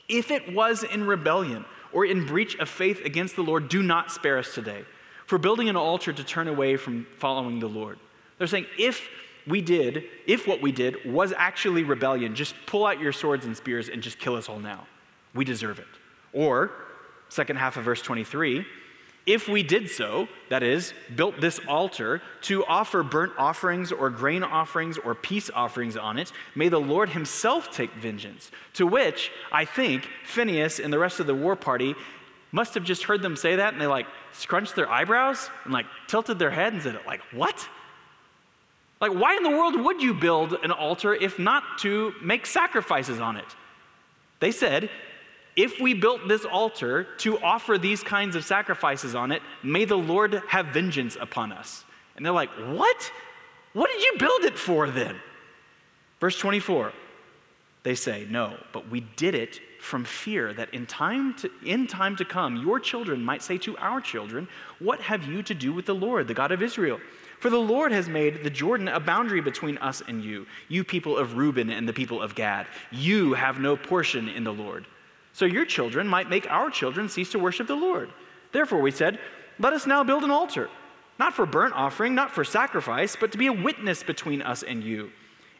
[0.08, 4.10] If it was in rebellion or in breach of faith against the Lord, do not
[4.10, 4.84] spare us today
[5.26, 7.98] for building an altar to turn away from following the Lord.
[8.38, 9.08] They're saying, if
[9.46, 13.56] we did, if what we did was actually rebellion, just pull out your swords and
[13.56, 14.86] spears and just kill us all now.
[15.34, 15.86] We deserve it.
[16.32, 16.70] Or,
[17.28, 18.64] second half of verse 23,
[19.28, 24.42] if we did so, that is, built this altar to offer burnt offerings or grain
[24.42, 28.50] offerings or peace offerings on it, may the Lord himself take vengeance.
[28.74, 31.94] To which I think Phinehas and the rest of the war party
[32.52, 35.84] must have just heard them say that and they like scrunched their eyebrows and like
[36.06, 37.68] tilted their head and said, like, what?
[38.98, 43.20] Like, why in the world would you build an altar if not to make sacrifices
[43.20, 43.56] on it?
[44.40, 44.88] They said,
[45.56, 49.96] if we built this altar to offer these kinds of sacrifices on it, may the
[49.96, 51.84] Lord have vengeance upon us.
[52.16, 53.12] And they're like, What?
[53.72, 55.16] What did you build it for then?
[56.20, 56.92] Verse 24,
[57.82, 62.16] they say, No, but we did it from fear that in time, to, in time
[62.16, 65.86] to come, your children might say to our children, What have you to do with
[65.86, 67.00] the Lord, the God of Israel?
[67.40, 71.16] For the Lord has made the Jordan a boundary between us and you, you people
[71.16, 72.66] of Reuben and the people of Gad.
[72.90, 74.86] You have no portion in the Lord
[75.38, 78.10] so your children might make our children cease to worship the Lord.
[78.50, 79.20] Therefore, we said,
[79.60, 80.68] Let us now build an altar,
[81.16, 84.82] not for burnt offering, not for sacrifice, but to be a witness between us and
[84.82, 85.12] you,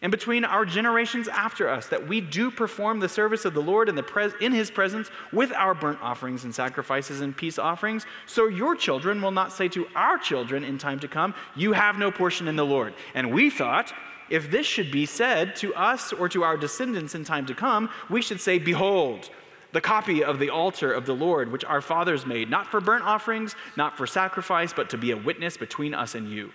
[0.03, 3.89] and between our generations after us, that we do perform the service of the Lord
[3.89, 8.05] in, the pres- in his presence with our burnt offerings and sacrifices and peace offerings.
[8.27, 11.99] So your children will not say to our children in time to come, You have
[11.99, 12.95] no portion in the Lord.
[13.15, 13.93] And we thought,
[14.29, 17.89] if this should be said to us or to our descendants in time to come,
[18.11, 19.31] we should say, Behold,
[19.73, 23.05] the copy of the altar of the Lord, which our fathers made, not for burnt
[23.05, 26.53] offerings, not for sacrifice, but to be a witness between us and you.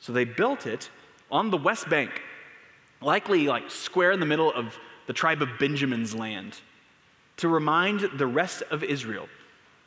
[0.00, 0.90] So they built it
[1.30, 2.22] on the west bank,
[3.00, 6.60] likely like square in the middle of the tribe of Benjamin's land,
[7.38, 9.28] to remind the rest of Israel,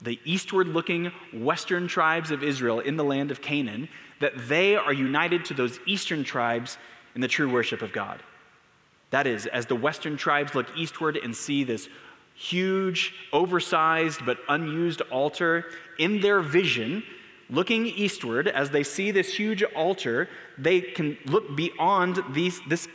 [0.02, 3.88] the eastward looking western tribes of Israel in the land of Canaan,
[4.20, 6.78] that they are united to those eastern tribes
[7.16, 8.22] in the true worship of God.
[9.10, 11.88] That is, as the Western tribes look eastward and see this
[12.34, 15.66] huge, oversized, but unused altar,
[15.98, 17.04] in their vision,
[17.50, 22.88] looking eastward, as they see this huge altar, they can look beyond these, this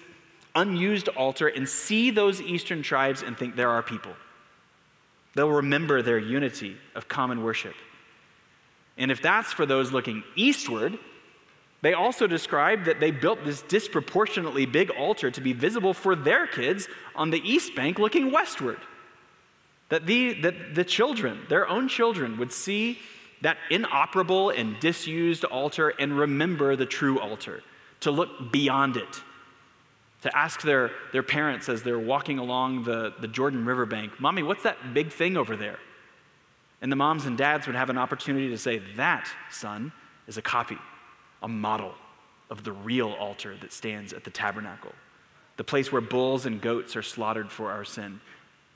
[0.55, 4.13] unused altar and see those eastern tribes and think, there are people.
[5.35, 7.75] They'll remember their unity of common worship.
[8.99, 10.99] And if that's for those looking eastward,
[11.83, 16.47] they also described that they built this disproportionately big altar to be visible for their
[16.47, 18.79] kids on the east bank looking westward.
[19.89, 23.01] That the, that the children, their own children, would see
[23.43, 27.63] that inoperable and disused altar and remember the true altar,
[28.01, 29.23] to look beyond it,
[30.23, 34.45] to ask their, their parents as they're walking along the, the Jordan River bank, Mommy,
[34.45, 35.81] what's that big thing over there?
[36.81, 39.93] And the moms and dads would have an opportunity to say, That, son,
[40.29, 40.79] is a copy
[41.43, 41.95] a model
[42.51, 44.93] of the real altar that stands at the tabernacle,
[45.57, 48.21] the place where bulls and goats are slaughtered for our sin.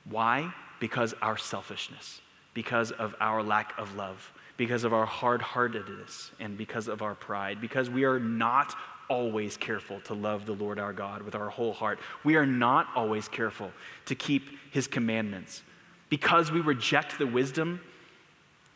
[0.09, 0.53] Why?
[0.81, 2.21] Because our selfishness,
[2.55, 7.15] because of our lack of love, because of our hard heartedness, and because of our
[7.15, 8.75] pride, because we are not
[9.09, 11.99] always careful to love the Lord our God with our whole heart.
[12.25, 13.71] We are not always careful
[14.07, 15.63] to keep his commandments.
[16.09, 17.81] Because we reject the wisdom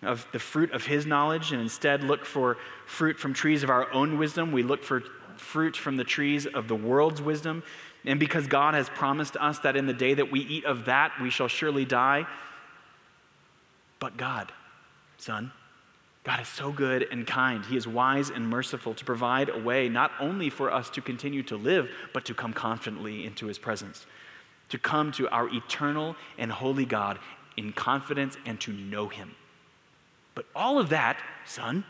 [0.02, 3.92] of the fruit of his knowledge and instead look for fruit from trees of our
[3.92, 4.52] own wisdom.
[4.52, 5.02] We look for
[5.36, 7.62] fruit from the trees of the world's wisdom.
[8.04, 11.12] And because God has promised us that in the day that we eat of that,
[11.20, 12.26] we shall surely die.
[13.98, 14.52] But God,
[15.18, 15.52] son,
[16.24, 17.64] God is so good and kind.
[17.64, 21.42] He is wise and merciful to provide a way not only for us to continue
[21.44, 24.06] to live, but to come confidently into his presence,
[24.70, 27.18] to come to our eternal and holy God
[27.56, 29.34] in confidence and to know him.
[30.34, 31.84] But all of that, son,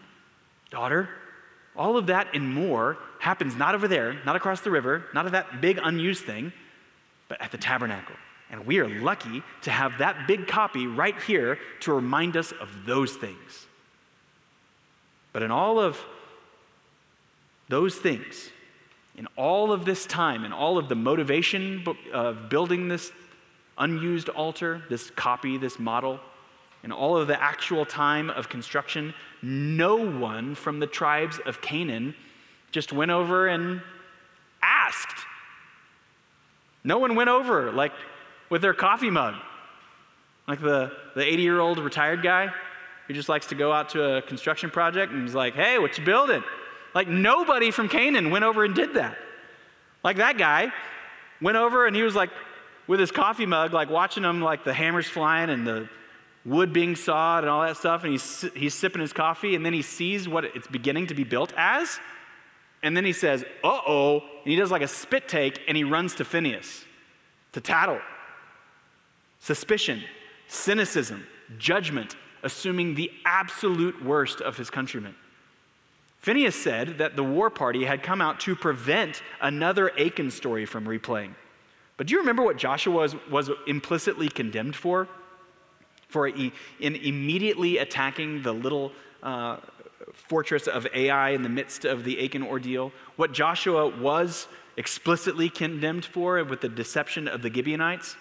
[0.70, 1.08] daughter,
[1.76, 5.32] all of that and more happens not over there, not across the river, not at
[5.32, 6.52] that big unused thing,
[7.28, 8.16] but at the tabernacle.
[8.50, 12.68] And we are lucky to have that big copy right here to remind us of
[12.84, 13.66] those things.
[15.32, 15.98] But in all of
[17.68, 18.50] those things,
[19.16, 23.12] in all of this time, in all of the motivation of building this
[23.78, 26.18] unused altar, this copy, this model,
[26.82, 32.14] in all of the actual time of construction, no one from the tribes of Canaan
[32.72, 33.82] just went over and
[34.62, 35.26] asked.
[36.84, 37.92] No one went over, like
[38.48, 39.34] with their coffee mug,
[40.48, 42.52] like the, the 80 year old retired guy
[43.06, 45.98] who just likes to go out to a construction project and is like, hey, what
[45.98, 46.42] you building?
[46.94, 49.16] Like nobody from Canaan went over and did that.
[50.02, 50.72] Like that guy
[51.40, 52.30] went over and he was like
[52.86, 55.88] with his coffee mug, like watching them, like the hammers flying and the
[56.44, 59.72] wood being sawed and all that stuff, and he's, he's sipping his coffee, and then
[59.72, 61.98] he sees what it's beginning to be built as.
[62.82, 64.20] And then he says, uh oh.
[64.20, 66.84] And he does like a spit take and he runs to Phinehas
[67.52, 68.00] to tattle.
[69.38, 70.02] Suspicion,
[70.48, 71.26] cynicism,
[71.58, 75.14] judgment, assuming the absolute worst of his countrymen.
[76.18, 80.84] Phinehas said that the war party had come out to prevent another Achan story from
[80.84, 81.34] replaying.
[81.96, 85.08] But do you remember what Joshua was, was implicitly condemned for?
[86.10, 88.92] For in immediately attacking the little
[89.22, 89.58] uh,
[90.12, 92.92] fortress of Ai in the midst of the Achan ordeal.
[93.16, 98.16] What Joshua was explicitly condemned for with the deception of the Gibeonites?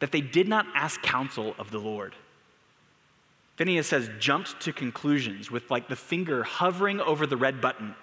[0.00, 2.14] That they did not ask counsel of the Lord.
[3.56, 7.94] Phinehas says, jumped to conclusions with like the finger hovering over the red button,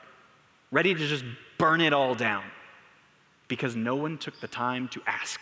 [0.71, 1.25] ready to just
[1.57, 2.43] burn it all down
[3.47, 5.41] because no one took the time to ask.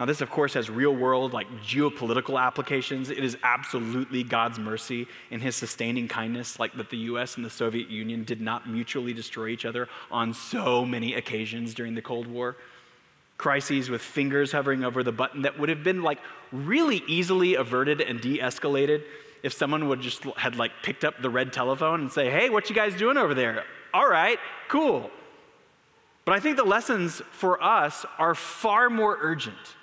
[0.00, 3.10] Now, this, of course, has real world, like geopolitical applications.
[3.10, 7.50] It is absolutely God's mercy in his sustaining kindness, like that the US and the
[7.50, 12.26] Soviet Union did not mutually destroy each other on so many occasions during the Cold
[12.26, 12.56] War.
[13.36, 16.18] Crises with fingers hovering over the button that would have been like
[16.50, 19.02] really easily averted and de escalated
[19.42, 22.70] if someone would just had like picked up the red telephone and say, hey, what
[22.70, 23.64] you guys doing over there?
[23.92, 24.38] All right,
[24.68, 25.10] cool.
[26.24, 29.76] But I think the lessons for us are far more urgent.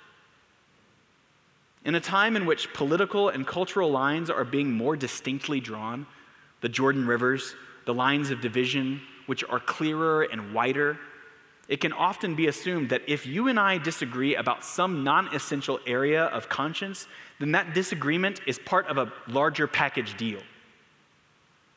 [1.88, 6.06] In a time in which political and cultural lines are being more distinctly drawn,
[6.60, 7.54] the Jordan rivers,
[7.86, 10.98] the lines of division, which are clearer and wider,
[11.66, 15.80] it can often be assumed that if you and I disagree about some non essential
[15.86, 17.08] area of conscience,
[17.40, 20.42] then that disagreement is part of a larger package deal.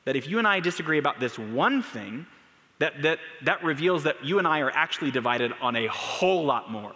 [0.03, 2.25] That if you and I disagree about this one thing,
[2.79, 6.69] that, that, that reveals that you and I are actually divided on a whole lot
[6.69, 6.93] more.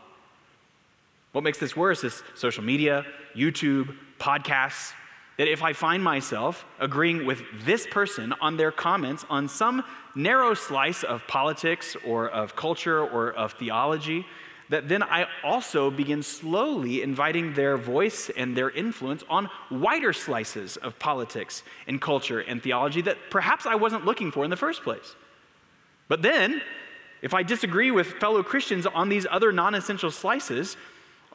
[1.36, 3.06] What makes this worse is social media,
[3.36, 4.94] YouTube, podcasts.
[5.38, 9.84] That if I find myself agreeing with this person on their comments on some
[10.16, 14.26] narrow slice of politics or of culture or of theology,
[14.70, 20.78] that then I also begin slowly inviting their voice and their influence on wider slices
[20.78, 24.84] of politics and culture and theology that perhaps I wasn't looking for in the first
[24.84, 25.18] place.
[26.08, 26.62] But then,
[27.22, 30.78] if I disagree with fellow Christians on these other non essential slices,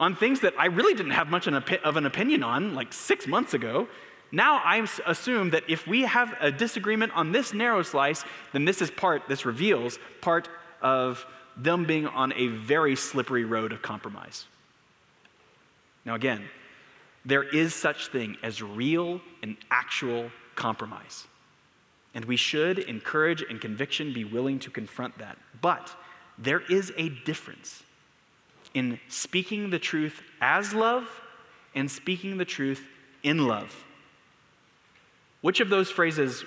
[0.01, 3.53] on things that I really didn't have much of an opinion on like six months
[3.53, 3.87] ago.
[4.31, 8.81] Now I assume that if we have a disagreement on this narrow slice, then this
[8.81, 10.49] is part, this reveals part
[10.81, 11.23] of
[11.55, 14.47] them being on a very slippery road of compromise.
[16.03, 16.49] Now, again,
[17.23, 21.27] there is such thing as real and actual compromise.
[22.15, 25.37] And we should, in courage and conviction, be willing to confront that.
[25.61, 25.95] But
[26.39, 27.83] there is a difference
[28.73, 31.07] in speaking the truth as love
[31.75, 32.85] and speaking the truth
[33.23, 33.85] in love.
[35.41, 36.45] Which of those phrases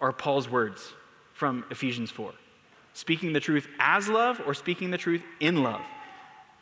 [0.00, 0.92] are Paul's words
[1.34, 2.32] from Ephesians 4?
[2.94, 5.82] Speaking the truth as love or speaking the truth in love?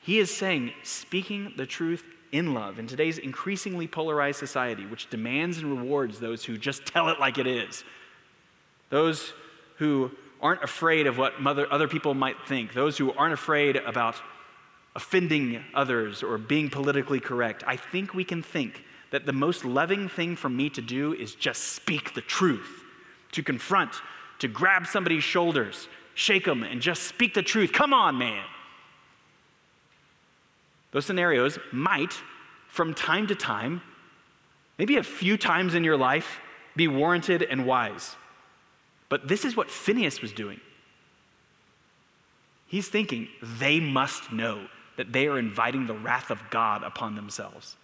[0.03, 2.79] He is saying, speaking the truth in love.
[2.79, 7.39] In today's increasingly polarized society, which demands and rewards those who just tell it like
[7.39, 7.85] it is,
[8.91, 9.33] those
[9.79, 10.11] who
[10.41, 14.17] aren't afraid of what other people might think, those who aren't afraid about
[14.97, 17.63] offending others or being politically correct.
[17.67, 21.35] I think we can think that the most loving thing for me to do is
[21.35, 22.83] just speak the truth,
[23.33, 23.93] to confront,
[24.39, 27.73] to grab somebody's shoulders, shake them, and just speak the truth.
[27.73, 28.43] Come on, man.
[30.93, 32.15] Those scenarios might,
[32.69, 33.83] from time to time,
[34.79, 36.41] maybe a few times in your life,
[36.75, 38.17] be warranted and wise.
[39.11, 40.61] But this is what Phinehas was doing.
[42.67, 47.77] He's thinking, they must know that they are inviting the wrath of God upon themselves.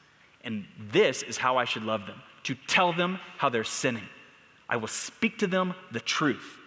[0.44, 4.08] And this is how I should love them to tell them how they're sinning.
[4.68, 6.58] I will speak to them the truth.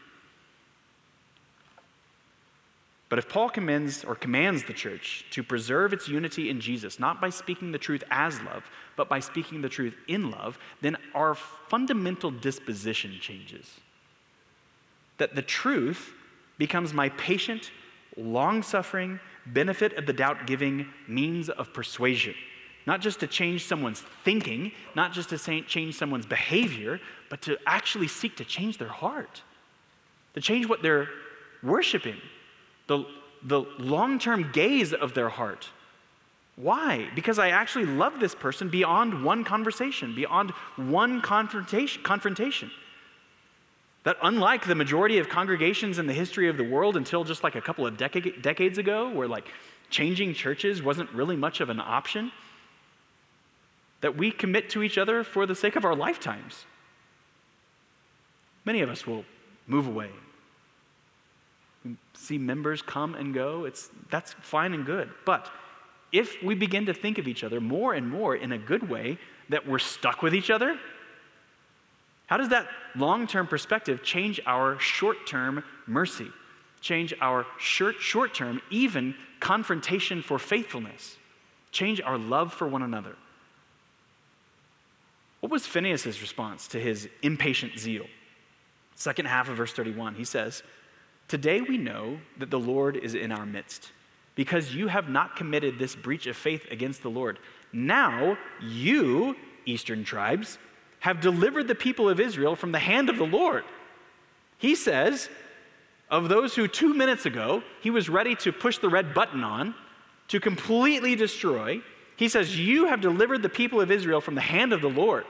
[3.09, 7.21] But if Paul commends or commands the church to preserve its unity in Jesus, not
[7.21, 8.63] by speaking the truth as love,
[8.95, 13.79] but by speaking the truth in love, then our fundamental disposition changes.
[15.17, 16.13] That the truth
[16.57, 17.71] becomes my patient,
[18.17, 22.35] long suffering, benefit of the doubt giving means of persuasion.
[22.85, 28.07] Not just to change someone's thinking, not just to change someone's behavior, but to actually
[28.07, 29.41] seek to change their heart,
[30.35, 31.09] to change what they're
[31.63, 32.17] worshiping,
[32.87, 33.05] the,
[33.43, 35.69] the long term gaze of their heart.
[36.55, 37.09] Why?
[37.15, 42.01] Because I actually love this person beyond one conversation, beyond one confrontation.
[42.03, 42.71] confrontation.
[44.05, 47.55] That, unlike the majority of congregations in the history of the world until just like
[47.55, 49.47] a couple of deca- decades ago, where like
[49.89, 52.31] changing churches wasn't really much of an option,
[54.01, 56.65] that we commit to each other for the sake of our lifetimes.
[58.63, 59.25] Many of us will
[59.65, 60.11] move away.
[61.83, 63.65] We see members come and go.
[63.65, 65.09] It's, that's fine and good.
[65.25, 65.51] But
[66.11, 69.17] if we begin to think of each other more and more in a good way,
[69.49, 70.77] that we're stuck with each other,
[72.27, 76.31] how does that long term perspective change our short term mercy,
[76.81, 81.17] change our short term, even confrontation for faithfulness,
[81.71, 83.15] change our love for one another?
[85.39, 88.07] What was Phinehas' response to his impatient zeal?
[88.95, 90.63] Second half of verse 31, he says,
[91.27, 93.91] Today we know that the Lord is in our midst,
[94.33, 97.37] because you have not committed this breach of faith against the Lord.
[97.71, 100.57] Now you, eastern tribes,
[101.05, 103.63] have delivered the people of Israel from the hand of the Lord.
[104.57, 105.29] He says,
[106.09, 109.75] of those who two minutes ago he was ready to push the red button on,
[110.29, 111.79] to completely destroy,
[112.15, 115.25] he says, You have delivered the people of Israel from the hand of the Lord.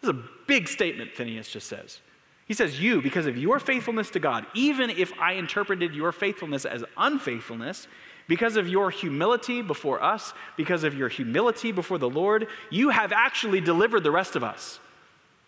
[0.00, 2.00] This is a big statement, Phinehas just says.
[2.46, 6.64] He says, You, because of your faithfulness to God, even if I interpreted your faithfulness
[6.64, 7.86] as unfaithfulness,
[8.26, 13.12] because of your humility before us, because of your humility before the Lord, you have
[13.12, 14.80] actually delivered the rest of us,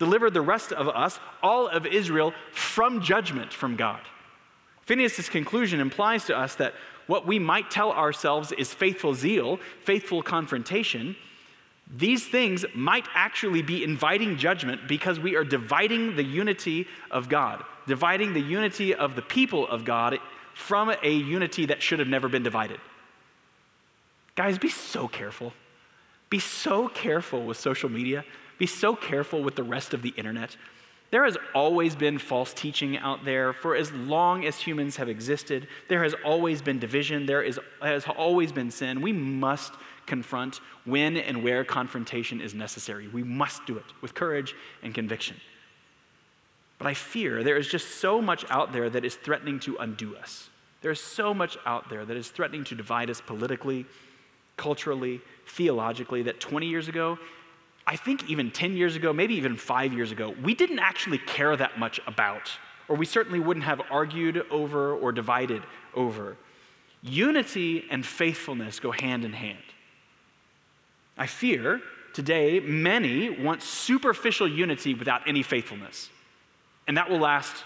[0.00, 4.00] delivered the rest of us, all of Israel, from judgment from God.
[4.86, 6.74] Phinehas' conclusion implies to us that
[7.06, 11.14] what we might tell ourselves is faithful zeal, faithful confrontation,
[11.96, 17.64] these things might actually be inviting judgment because we are dividing the unity of God,
[17.86, 20.18] dividing the unity of the people of God
[20.54, 22.80] from a unity that should have never been divided.
[24.36, 25.52] Guys, be so careful.
[26.30, 28.24] Be so careful with social media.
[28.60, 30.54] Be so careful with the rest of the internet.
[31.10, 35.66] There has always been false teaching out there for as long as humans have existed.
[35.88, 37.24] There has always been division.
[37.24, 39.00] There is, has always been sin.
[39.00, 39.72] We must
[40.04, 43.08] confront when and where confrontation is necessary.
[43.08, 45.36] We must do it with courage and conviction.
[46.76, 50.16] But I fear there is just so much out there that is threatening to undo
[50.16, 50.50] us.
[50.82, 53.86] There is so much out there that is threatening to divide us politically,
[54.58, 57.18] culturally, theologically, that 20 years ago
[57.86, 61.56] I think even 10 years ago, maybe even five years ago, we didn't actually care
[61.56, 62.50] that much about,
[62.88, 65.62] or we certainly wouldn't have argued over or divided
[65.94, 66.36] over.
[67.02, 69.58] Unity and faithfulness go hand in hand.
[71.16, 71.80] I fear
[72.12, 76.10] today many want superficial unity without any faithfulness,
[76.86, 77.64] and that will last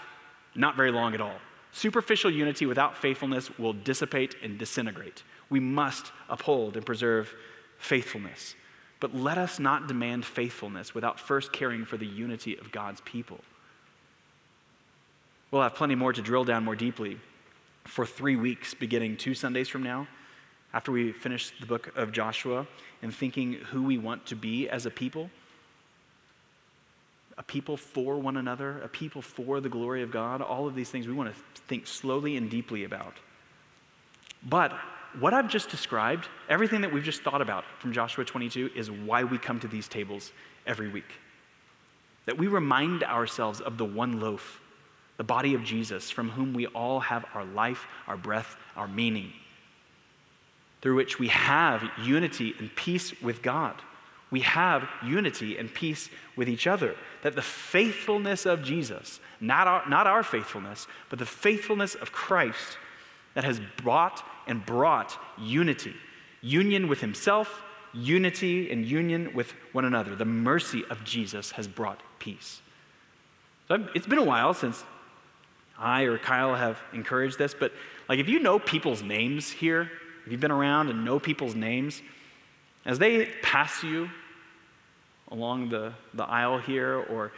[0.55, 1.37] not very long at all.
[1.71, 5.23] Superficial unity without faithfulness will dissipate and disintegrate.
[5.49, 7.33] We must uphold and preserve
[7.77, 8.55] faithfulness.
[8.99, 13.39] But let us not demand faithfulness without first caring for the unity of God's people.
[15.51, 17.19] We'll have plenty more to drill down more deeply
[17.83, 20.07] for three weeks, beginning two Sundays from now,
[20.73, 22.67] after we finish the book of Joshua
[23.01, 25.29] and thinking who we want to be as a people.
[27.37, 30.89] A people for one another, a people for the glory of God, all of these
[30.89, 33.13] things we want to think slowly and deeply about.
[34.43, 34.73] But
[35.19, 39.23] what I've just described, everything that we've just thought about from Joshua 22, is why
[39.23, 40.31] we come to these tables
[40.65, 41.19] every week.
[42.25, 44.61] That we remind ourselves of the one loaf,
[45.17, 49.31] the body of Jesus, from whom we all have our life, our breath, our meaning,
[50.81, 53.75] through which we have unity and peace with God.
[54.31, 56.95] We have unity and peace with each other.
[57.21, 62.77] That the faithfulness of Jesus, not our, not our faithfulness, but the faithfulness of Christ,
[63.35, 65.93] that has brought and brought unity
[66.45, 70.15] union with himself, unity and union with one another.
[70.15, 72.61] The mercy of Jesus has brought peace.
[73.67, 74.83] So it's been a while since
[75.77, 77.73] I or Kyle have encouraged this, but
[78.07, 79.89] like if you know people's names here,
[80.25, 82.01] if you've been around and know people's names,
[82.85, 84.09] as they pass you
[85.29, 87.31] along the, the aisle here, or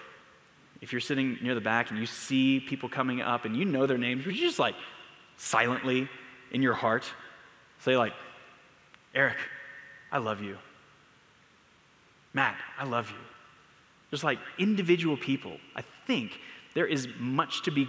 [0.82, 3.86] if you're sitting near the back and you see people coming up and you know
[3.86, 4.76] their names, would you just like
[5.38, 6.10] silently
[6.52, 7.06] in your heart,
[7.80, 8.14] say, like,
[9.16, 9.38] Eric,
[10.12, 10.58] I love you.
[12.34, 13.18] Matt, I love you.
[14.12, 16.40] Just like individual people, I think
[16.74, 17.88] there is much to be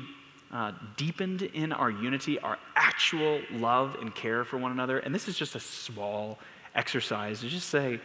[0.50, 4.98] uh, deepened in our unity, our actual love and care for one another.
[4.98, 6.38] And this is just a small
[6.74, 8.00] exercise to just say,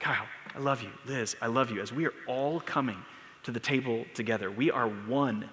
[0.00, 0.90] Kyle, I love you.
[1.06, 1.80] Liz, I love you.
[1.80, 2.98] As we are all coming
[3.44, 5.48] to the table together, we are one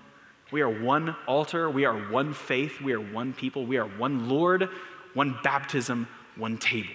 [0.52, 1.70] we are one altar.
[1.70, 2.82] We are one faith.
[2.82, 3.66] We are one people.
[3.66, 4.70] We are one Lord,
[5.14, 6.90] one baptism, one table.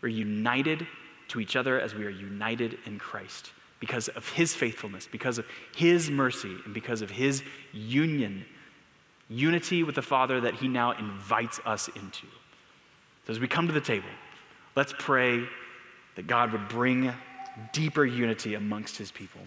[0.00, 0.86] We're united
[1.28, 5.46] to each other as we are united in Christ because of his faithfulness, because of
[5.76, 8.44] his mercy, and because of his union,
[9.28, 12.26] unity with the Father that he now invites us into.
[13.26, 14.08] So as we come to the table,
[14.74, 15.44] let's pray
[16.16, 17.12] that God would bring
[17.72, 19.40] deeper unity amongst his people.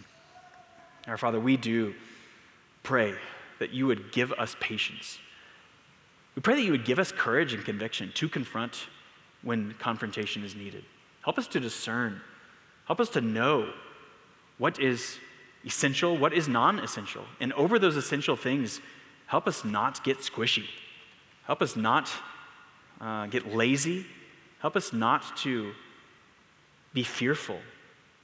[1.07, 1.93] Our Father, we do
[2.83, 3.13] pray
[3.59, 5.19] that you would give us patience.
[6.35, 8.87] We pray that you would give us courage and conviction to confront
[9.41, 10.83] when confrontation is needed.
[11.23, 12.21] Help us to discern.
[12.85, 13.71] Help us to know
[14.57, 15.19] what is
[15.65, 17.23] essential, what is non essential.
[17.39, 18.81] And over those essential things,
[19.27, 20.65] help us not get squishy.
[21.45, 22.09] Help us not
[22.99, 24.05] uh, get lazy.
[24.59, 25.73] Help us not to
[26.93, 27.59] be fearful.